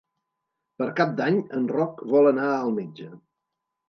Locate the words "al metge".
2.63-3.11